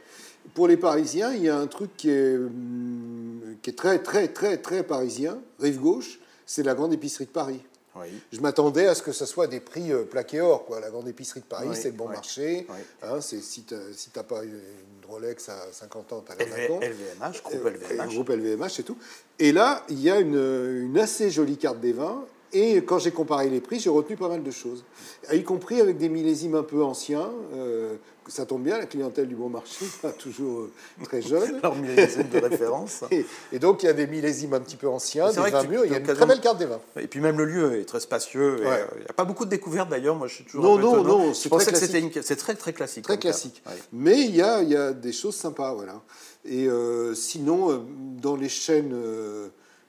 Pour 0.55 0.69
les 0.69 0.77
Parisiens, 0.77 1.33
il 1.33 1.43
y 1.43 1.49
a 1.49 1.59
un 1.59 1.67
truc 1.67 1.91
qui 1.97 2.11
est, 2.11 2.39
mm, 2.39 3.57
qui 3.61 3.71
est 3.71 3.75
très, 3.75 3.99
très, 3.99 4.29
très, 4.29 4.57
très 4.59 4.83
parisien, 4.85 5.39
rive 5.59 5.81
gauche, 5.81 6.21
c'est 6.47 6.63
la 6.63 6.75
grande 6.75 6.93
épicerie 6.93 7.27
de 7.27 7.31
Paris. 7.31 7.61
Oui. 7.97 8.09
Je 8.33 8.41
m'attendais 8.41 8.87
à 8.87 8.95
ce 8.95 9.03
que 9.03 9.13
ce 9.13 9.27
soit 9.27 9.47
des 9.47 9.61
prix 9.61 9.93
euh, 9.93 10.05
plaqués 10.05 10.41
or. 10.41 10.65
Quoi. 10.65 10.81
La 10.81 10.91
grande 10.91 11.09
épicerie 11.09 11.41
de 11.41 11.47
Paris, 11.47 11.69
c'est 11.75 11.91
le 11.91 11.97
bon 11.97 12.09
marché. 12.09 12.67
Hein, 13.03 13.21
c'est, 13.21 13.41
si 13.41 13.63
tu 13.63 13.75
n'as 13.75 14.23
pas 14.23 14.43
une 14.43 14.61
Rolex 15.07 15.49
à 15.49 15.73
50 15.73 16.13
ans, 16.13 16.25
tu 16.27 16.33
as 16.33 16.37
la 16.37 16.45
LVMH, 16.45 17.43
groupe 17.43 17.65
LVMH. 17.65 18.09
Groupe 18.09 18.29
LVMH, 18.31 18.71
c'est 18.71 18.83
tout. 18.83 18.97
Et 19.39 19.53
là, 19.53 19.85
il 19.89 20.01
y 20.01 20.11
a 20.11 20.19
une, 20.19 20.35
une 20.35 20.99
assez 20.99 21.31
jolie 21.31 21.57
carte 21.57 21.81
des 21.81 21.93
vins 21.93 22.25
et 22.55 22.77
quand 22.85 23.01
j'ai 23.01 23.11
comparé 23.11 23.51
les 23.51 23.61
prix, 23.61 23.81
j'ai 23.81 23.91
retenu 23.91 24.17
pas 24.17 24.29
mal 24.29 24.43
de 24.45 24.51
choses, 24.53 24.85
y 25.33 25.43
compris 25.43 25.81
avec 25.81 25.99
des 25.99 26.09
millésimes 26.09 26.55
un 26.55 26.63
peu 26.63 26.85
anciens. 26.85 27.31
Euh, 27.57 27.97
ça 28.29 28.47
tombe 28.47 28.63
bien, 28.63 28.79
la 28.79 28.87
clientèle 28.87 29.27
du 29.27 29.35
bon 29.35 29.49
marché, 29.49 29.85
pas 30.03 30.13
toujours 30.13 30.61
euh, 30.61 30.73
très 31.03 31.21
jeune. 31.21 31.59
Leur 31.63 31.75
millésime 31.75 32.29
de 32.29 32.39
référence. 32.39 33.03
Et, 33.53 33.59
donc 33.59 33.83
il 33.83 33.87
y 33.87 33.89
a 33.89 33.93
des 33.93 34.07
millésimes 34.07 34.55
un 34.55 34.61
petit 34.61 34.77
peu 34.77 34.87
anciens, 34.89 35.31
des 35.33 35.51
vins 35.51 35.65
mûrs. 35.65 35.85
Il 35.85 35.91
y 35.91 35.95
a 35.97 35.99
une 35.99 36.07
très 36.07 36.27
belle 36.27 36.41
carte 36.41 36.59
des 36.59 36.67
vins. 36.67 36.81
Et 36.97 37.09
puis 37.09 37.21
même 37.21 37.39
le 37.39 37.45
lieu 37.45 37.81
est 37.81 37.85
très 37.85 38.01
spacieux. 38.01 38.59
Euh, 38.65 38.87
il 38.95 39.01
n'y 39.01 39.11
a 39.11 39.13
pas 39.13 39.25
beaucoup 39.25 39.45
de 39.45 39.51
découvertes 39.51 39.91
d'ailleurs. 39.91 40.15
Moi, 40.15 40.29
je 40.29 40.37
suis 40.37 40.45
toujours. 40.45 40.65
Non, 40.65 40.79
non, 40.79 41.03
non. 41.03 41.35
Je 41.35 41.49
pensais 41.49 41.73
que 41.73 41.79
c'était 41.79 42.23
c'est 42.23 42.37
très 42.37 42.55
très 42.55 42.73
classique. 42.73 43.03
Très 43.03 43.19
classique. 43.19 43.63
Mais 43.93 44.21
il 44.21 44.35
y 44.37 44.43
a, 44.43 44.63
il 44.63 44.69
y 44.69 44.77
a 44.77 44.93
des 44.93 45.13
choses 45.13 45.35
sympas, 45.35 45.75
voilà. 45.75 46.01
Et 46.45 46.69
sinon, 47.15 47.85
dans 48.23 48.37
les 48.37 48.49
chaînes 48.49 48.95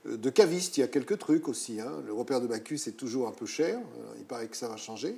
de 0.05 0.29
caviste, 0.29 0.77
il 0.77 0.81
y 0.81 0.83
a 0.83 0.87
quelques 0.87 1.17
trucs 1.17 1.47
aussi. 1.47 1.79
Hein. 1.81 1.91
Le 2.05 2.13
repère 2.13 2.41
de 2.41 2.47
Bacchus 2.47 2.81
est 2.87 2.97
toujours 2.97 3.27
un 3.27 3.31
peu 3.31 3.45
cher. 3.45 3.77
Euh, 3.77 4.13
il 4.17 4.25
paraît 4.25 4.47
que 4.47 4.57
ça 4.57 4.67
va 4.67 4.77
changer. 4.77 5.17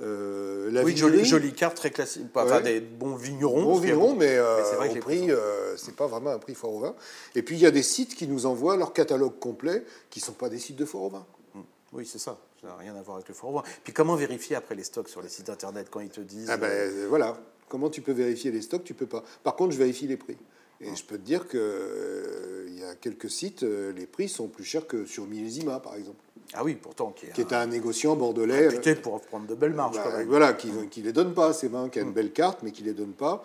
Euh, 0.00 0.70
la 0.70 0.84
oui, 0.84 0.96
jolie, 0.96 1.24
jolie, 1.24 1.52
carte 1.52 1.76
très 1.76 1.90
classique. 1.90 2.26
Enfin, 2.34 2.60
des 2.60 2.80
bons 2.80 3.14
vignerons. 3.14 3.62
Bons 3.62 3.78
vignerons, 3.78 4.14
mais, 4.14 4.38
euh, 4.38 4.64
c'est 4.64 4.76
vrai 4.76 4.88
que 4.88 4.98
prix, 5.00 5.28
c'est 5.76 5.94
pas 5.94 6.06
vraiment 6.06 6.30
un 6.30 6.38
prix 6.38 6.54
fort 6.54 6.72
au 6.72 6.80
vin. 6.80 6.94
Et 7.34 7.42
puis 7.42 7.56
il 7.56 7.60
y 7.60 7.66
a 7.66 7.70
des 7.70 7.82
sites 7.82 8.14
qui 8.14 8.26
nous 8.26 8.46
envoient 8.46 8.76
leur 8.76 8.92
catalogue 8.92 9.38
complet, 9.38 9.84
qui 10.08 10.20
sont 10.20 10.32
pas 10.32 10.48
des 10.48 10.58
sites 10.58 10.76
de 10.76 10.84
fort 10.84 11.02
au 11.02 11.10
vin. 11.10 11.26
Mmh. 11.54 11.60
Oui, 11.92 12.08
c'est 12.10 12.18
ça. 12.18 12.38
Ça 12.62 12.68
n'a 12.68 12.76
rien 12.76 12.94
à 12.94 13.02
voir 13.02 13.16
avec 13.16 13.28
le 13.28 13.34
fort 13.34 13.50
au 13.50 13.54
vin. 13.54 13.64
Puis 13.84 13.92
comment 13.92 14.14
vérifier 14.14 14.56
après 14.56 14.74
les 14.74 14.84
stocks 14.84 15.08
sur 15.08 15.20
les 15.20 15.28
sites 15.28 15.50
internet 15.50 15.88
quand 15.90 16.00
ils 16.00 16.08
te 16.08 16.20
disent 16.20 16.48
Ah 16.48 16.56
ben 16.56 17.06
voilà. 17.08 17.36
Comment 17.68 17.90
tu 17.90 18.02
peux 18.02 18.12
vérifier 18.12 18.50
les 18.50 18.62
stocks 18.62 18.84
Tu 18.84 18.94
peux 18.94 19.06
pas. 19.06 19.24
Par 19.42 19.56
contre, 19.56 19.72
je 19.72 19.78
vérifie 19.78 20.06
les 20.06 20.16
prix. 20.16 20.36
Et 20.82 20.96
je 20.96 21.04
peux 21.04 21.16
te 21.16 21.22
dire 21.22 21.44
euh, 21.54 22.61
y 22.82 22.90
a 22.90 22.94
quelques 22.94 23.30
sites, 23.30 23.62
euh, 23.62 23.92
les 23.92 24.06
prix 24.06 24.28
sont 24.28 24.48
plus 24.48 24.64
chers 24.64 24.86
que 24.86 25.06
sur 25.06 25.26
Millésima, 25.26 25.80
par 25.80 25.94
exemple. 25.94 26.18
Ah 26.54 26.64
oui, 26.64 26.74
pourtant. 26.74 27.12
Qui 27.12 27.26
est, 27.26 27.30
qui 27.30 27.40
est 27.40 27.52
un, 27.52 27.66
négociant 27.66 28.14
bordelais. 28.16 28.68
Réputé 28.68 28.90
euh, 28.90 28.96
pour 28.96 29.20
prendre 29.20 29.46
de 29.46 29.54
belles 29.54 29.74
marges. 29.74 29.96
Bah, 29.96 30.24
voilà, 30.26 30.52
qui 30.52 30.68
ne 30.70 31.04
les 31.04 31.12
donne 31.12 31.34
pas, 31.34 31.52
ces 31.52 31.68
vins, 31.68 31.88
qui 31.88 31.98
a 31.98 32.02
une 32.02 32.10
mm. 32.10 32.14
belle 32.14 32.32
carte, 32.32 32.60
mais 32.62 32.72
qui 32.72 32.82
ne 32.82 32.88
les 32.88 32.94
donne 32.94 33.12
pas. 33.12 33.42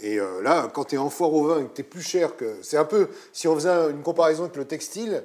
Et 0.00 0.16
là, 0.16 0.68
quand 0.74 0.86
tu 0.86 0.96
es 0.96 0.98
en 0.98 1.08
foire 1.08 1.32
au 1.32 1.44
vin 1.44 1.60
et 1.60 1.64
que 1.66 1.74
tu 1.74 1.80
es 1.82 1.84
plus 1.84 2.02
cher 2.02 2.36
que. 2.36 2.56
C'est 2.62 2.76
un 2.76 2.84
peu. 2.84 3.08
Si 3.32 3.46
on 3.46 3.54
faisait 3.54 3.90
une 3.90 4.02
comparaison 4.02 4.42
avec 4.42 4.56
le 4.56 4.64
textile, 4.64 5.22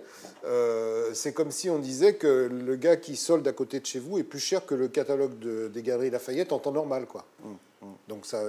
c'est 1.14 1.34
comme 1.34 1.50
si 1.50 1.72
on 1.72 1.80
disait 1.80 2.14
que 2.14 2.48
le 2.52 2.76
gars 2.76 2.96
qui 2.96 3.16
solde 3.16 3.48
à 3.48 3.52
côté 3.52 3.80
de 3.80 3.88
chez 3.88 3.98
vous 3.98 4.20
est 4.20 4.24
plus 4.24 4.40
cher 4.40 4.68
que 4.68 4.76
le 4.76 4.88
catalogue 4.88 5.40
de, 5.40 5.70
des 5.70 5.82
Galeries 5.82 6.12
Lafayette 6.12 6.54
en 6.54 6.60
temps 6.60 6.72
normal, 6.72 7.08
quoi. 7.08 7.26
Mm, 7.44 7.50
mm. 7.50 7.94
Donc 8.10 8.28
ça, 8.28 8.44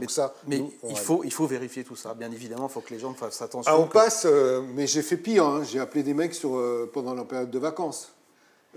mais, 0.00 0.08
ça, 0.08 0.34
mais 0.46 0.62
il, 0.88 0.96
faut, 0.96 1.22
il 1.24 1.32
faut 1.32 1.46
vérifier 1.46 1.84
tout 1.84 1.96
ça, 1.96 2.14
bien 2.14 2.30
évidemment, 2.30 2.68
il 2.68 2.72
faut 2.72 2.80
que 2.80 2.92
les 2.92 3.00
gens 3.00 3.12
fassent 3.14 3.42
attention. 3.42 3.70
Ah, 3.72 3.78
on 3.78 3.86
passe, 3.86 4.26
euh, 4.26 4.62
mais 4.74 4.86
j'ai 4.86 5.02
fait 5.02 5.16
pire, 5.16 5.44
hein. 5.44 5.62
j'ai 5.64 5.80
appelé 5.80 6.02
des 6.02 6.14
mecs 6.14 6.34
sur, 6.34 6.56
euh, 6.56 6.90
pendant 6.92 7.14
la 7.14 7.24
période 7.24 7.50
de 7.50 7.58
vacances. 7.58 8.12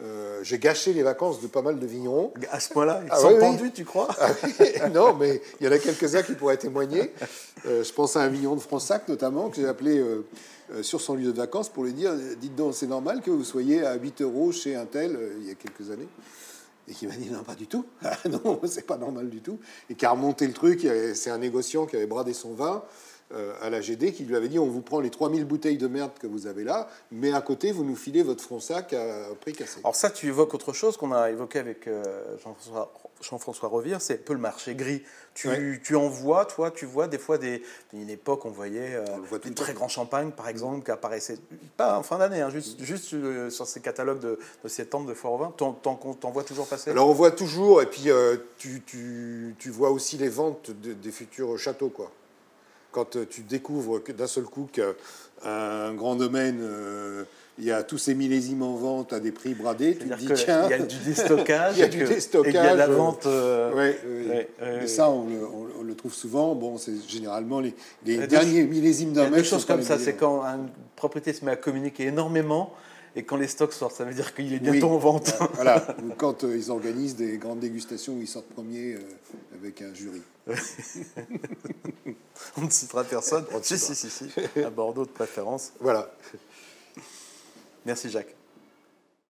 Euh, 0.03 0.41
j'ai 0.43 0.59
gâché 0.59 0.91
les 0.91 1.03
vacances 1.03 1.39
de 1.39 1.47
pas 1.47 1.61
mal 1.61 1.79
de 1.79 1.85
vignerons. 1.85 2.33
À 2.51 2.59
ce 2.59 2.69
point-là, 2.69 3.01
ils 3.05 3.09
ah 3.11 3.17
sont 3.17 3.37
pendus, 3.39 3.71
tu 3.71 3.85
crois 3.85 4.09
ah 4.19 4.89
Non, 4.93 5.13
mais 5.13 5.41
il 5.61 5.65
y 5.65 5.69
en 5.69 5.71
a 5.71 5.77
quelques-uns 5.77 6.21
qui 6.21 6.33
pourraient 6.33 6.57
témoigner. 6.57 7.13
je 7.63 7.91
pense 7.93 8.17
à 8.17 8.21
un 8.21 8.27
vigneron 8.27 8.55
de 8.55 8.61
Fronsac, 8.61 9.07
notamment, 9.07 9.49
que 9.49 9.55
j'ai 9.55 9.67
appelé 9.67 10.03
sur 10.81 10.99
son 10.99 11.15
lieu 11.15 11.31
de 11.31 11.37
vacances 11.37 11.69
pour 11.69 11.85
lui 11.85 11.93
dire 11.93 12.13
Dites 12.41 12.55
donc, 12.55 12.73
c'est 12.75 12.87
normal 12.87 13.21
que 13.21 13.31
vous 13.31 13.45
soyez 13.45 13.85
à 13.85 13.95
8 13.95 14.21
euros 14.21 14.51
chez 14.51 14.75
un 14.75 14.85
tel, 14.85 15.17
il 15.39 15.47
y 15.47 15.51
a 15.51 15.55
quelques 15.55 15.89
années. 15.89 16.09
Et 16.87 16.93
qui 16.93 17.07
m'a 17.07 17.15
dit 17.15 17.29
non, 17.29 17.43
pas 17.43 17.55
du 17.55 17.67
tout. 17.67 17.85
Non, 18.29 18.59
c'est 18.65 18.85
pas 18.85 18.97
normal 18.97 19.29
du 19.29 19.41
tout. 19.41 19.59
Et 19.89 19.95
qui 19.95 20.05
a 20.05 20.11
remonté 20.11 20.45
le 20.47 20.53
truc. 20.53 20.87
C'est 21.15 21.29
un 21.29 21.37
négociant 21.37 21.85
qui 21.85 21.95
avait 21.95 22.05
bradé 22.05 22.33
son 22.33 22.53
vin 22.53 22.83
à 23.61 23.69
la 23.69 23.81
GD 23.81 24.13
qui 24.13 24.23
lui 24.23 24.35
avait 24.35 24.47
dit 24.47 24.59
on 24.59 24.67
vous 24.67 24.81
prend 24.81 24.99
les 24.99 25.09
3000 25.09 25.45
bouteilles 25.45 25.77
de 25.77 25.87
merde 25.87 26.11
que 26.19 26.27
vous 26.27 26.47
avez 26.47 26.63
là, 26.63 26.87
mais 27.11 27.33
à 27.33 27.41
côté, 27.41 27.71
vous 27.71 27.83
nous 27.83 27.95
filez 27.95 28.23
votre 28.23 28.43
front 28.43 28.59
sac 28.59 28.93
à 28.93 29.29
prix 29.41 29.53
cassé. 29.53 29.79
Alors, 29.83 29.95
ça, 29.95 30.09
tu 30.09 30.27
évoques 30.27 30.53
autre 30.53 30.73
chose 30.73 30.95
qu'on 30.95 31.11
a 31.11 31.31
évoqué 31.31 31.59
avec 31.59 31.87
euh, 31.87 32.03
Jean-François 32.43 32.91
Jean-François 33.21 33.69
Revire, 33.69 34.01
c'est 34.01 34.15
un 34.15 34.23
peu 34.23 34.33
le 34.33 34.39
marché 34.39 34.75
gris. 34.75 35.01
Tu, 35.33 35.81
tu, 35.83 35.95
en 35.95 36.07
vois, 36.07 36.45
toi, 36.45 36.71
tu 36.71 36.85
vois 36.85 37.07
des 37.07 37.17
fois 37.17 37.37
des. 37.37 37.61
Une 37.93 38.09
époque, 38.09 38.45
on 38.45 38.49
voyait 38.49 38.95
euh, 38.95 39.37
des 39.43 39.53
très 39.53 39.73
grands 39.73 39.87
champagnes, 39.87 40.31
par 40.31 40.47
exemple, 40.47 40.83
qui 40.85 40.91
apparaissaient, 40.91 41.37
pas 41.75 41.97
en 41.97 42.03
fin 42.03 42.17
d'année, 42.17 42.41
hein, 42.41 42.49
juste, 42.49 42.81
juste 42.81 43.13
euh, 43.13 43.49
sur 43.49 43.67
ces 43.67 43.81
catalogues 43.81 44.19
de, 44.19 44.39
de 44.63 44.69
septembre 44.69 45.07
de 45.07 45.13
Foire 45.13 45.37
Vin. 45.37 45.53
T'en 45.57 46.31
vois 46.31 46.43
toujours 46.43 46.67
passer? 46.67 46.91
Alors, 46.91 47.09
on 47.09 47.13
voit 47.13 47.31
toujours, 47.31 47.81
et 47.81 47.85
puis 47.85 48.09
euh, 48.09 48.37
tu, 48.57 48.81
tu, 48.85 49.55
tu, 49.59 49.69
vois 49.69 49.89
aussi 49.89 50.17
les 50.17 50.29
ventes 50.29 50.71
des 50.71 51.11
futurs 51.11 51.57
châteaux, 51.57 51.89
quoi. 51.89 52.11
Quand 52.95 53.17
tu 53.29 53.41
découvres 53.41 53.99
d'un 54.17 54.27
seul 54.27 54.45
coup 54.45 54.69
qu'un 54.71 55.93
grand 55.93 56.15
domaine 56.15 56.63
il 57.57 57.63
y 57.63 57.71
a 57.71 57.83
tous 57.83 57.97
ces 57.97 58.15
millésimes 58.15 58.63
en 58.63 58.75
vente 58.75 59.13
à 59.13 59.19
des 59.19 59.31
prix 59.31 59.53
bradés. 59.53 59.97
Tu 59.97 60.07
dis, 60.07 60.33
tiens. 60.33 60.65
Il 60.65 60.71
y 60.71 60.73
a 60.73 60.79
du 60.79 60.97
déstockage. 61.05 61.73
il 61.77 61.79
y 61.79 61.83
a 61.83 61.87
du 61.87 62.03
déstockage. 62.03 62.53
il 62.53 62.55
y 62.55 62.57
a 62.57 62.75
la 62.75 62.87
vente. 62.87 63.25
Euh, 63.25 64.87
ça, 64.87 65.09
on 65.09 65.25
le, 65.83 65.95
trouve 65.95 66.13
souvent. 66.13 66.53
Bon, 66.55 66.77
c'est 66.77 66.93
généralement 67.07 67.61
les, 67.61 67.73
derniers 68.27 68.63
millésimes 68.63 69.13
d'un 69.13 69.25
mètre. 69.25 69.35
Des 69.37 69.43
choses 69.43 69.65
comme 69.65 69.83
ça, 69.83 69.97
c'est 69.97 70.13
quand 70.13 70.43
une 70.43 70.67
propriété 70.95 71.31
se 71.31 71.45
met 71.45 71.51
à 71.51 71.55
communiquer 71.55 72.07
énormément. 72.07 72.73
Et 73.15 73.23
quand 73.23 73.37
les 73.37 73.47
stocks 73.47 73.71
sortent, 73.71 73.95
ça 73.95 74.03
veut 74.03 74.13
dire 74.13 74.35
qu'il 74.35 74.53
est 74.53 74.59
bientôt 74.59 74.89
en 74.89 74.97
vente. 74.97 75.33
voilà, 75.53 75.95
ou 76.03 76.09
quand 76.17 76.43
euh, 76.43 76.57
ils 76.57 76.69
organisent 76.69 77.15
des 77.15 77.37
grandes 77.37 77.59
dégustations 77.59 78.13
où 78.13 78.21
ils 78.21 78.27
sortent 78.27 78.49
premiers 78.49 78.95
euh, 78.95 78.99
avec 79.57 79.81
un 79.81 79.93
jury. 79.93 80.21
on 82.57 82.61
ne 82.61 82.69
citera 82.69 83.05
personne. 83.05 83.45
si, 83.61 83.77
si, 83.77 83.95
si, 83.95 84.09
si, 84.09 84.29
à 84.63 84.69
Bordeaux 84.69 85.05
de 85.05 85.11
préférence. 85.11 85.71
Voilà. 85.79 86.11
Merci 87.85 88.09
Jacques. 88.09 88.34